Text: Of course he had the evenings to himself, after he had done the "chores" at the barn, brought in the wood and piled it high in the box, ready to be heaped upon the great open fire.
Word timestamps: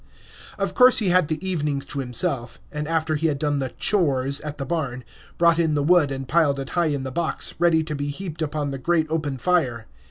Of 0.57 0.73
course 0.73 0.97
he 0.97 1.09
had 1.09 1.27
the 1.27 1.37
evenings 1.47 1.85
to 1.85 1.99
himself, 1.99 2.59
after 2.73 3.13
he 3.17 3.27
had 3.27 3.37
done 3.37 3.59
the 3.59 3.69
"chores" 3.69 4.41
at 4.41 4.57
the 4.57 4.65
barn, 4.65 5.03
brought 5.37 5.59
in 5.59 5.75
the 5.75 5.83
wood 5.83 6.09
and 6.09 6.27
piled 6.27 6.59
it 6.59 6.69
high 6.69 6.87
in 6.87 7.03
the 7.03 7.11
box, 7.11 7.53
ready 7.59 7.83
to 7.83 7.93
be 7.93 8.09
heaped 8.09 8.41
upon 8.41 8.71
the 8.71 8.79
great 8.79 9.05
open 9.11 9.37
fire. 9.37 9.85